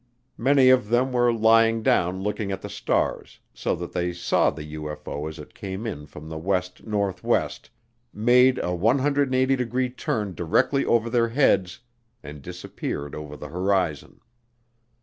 Many 0.39 0.71
of 0.71 0.89
them 0.89 1.11
were 1.11 1.31
lying 1.31 1.83
down 1.83 2.23
looking 2.23 2.51
at 2.51 2.63
the 2.63 2.69
stars, 2.69 3.37
so 3.53 3.75
that 3.75 3.93
they 3.93 4.13
saw 4.13 4.49
the 4.49 4.73
UFO 4.73 5.29
as 5.29 5.37
it 5.37 5.53
came 5.53 5.85
in 5.85 6.07
from 6.07 6.27
the 6.27 6.39
west 6.39 6.87
northwest, 6.87 7.69
made 8.11 8.57
a 8.63 8.73
180 8.73 9.55
degree 9.55 9.91
turn 9.91 10.33
directly 10.33 10.83
over 10.85 11.07
their 11.07 11.29
heads, 11.29 11.81
and 12.23 12.41
disappeared 12.41 13.13
over 13.13 13.37
the 13.37 13.49
horizon. 13.49 14.21